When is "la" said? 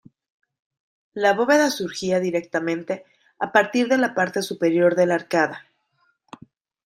1.13-1.35, 3.99-4.15, 5.05-5.13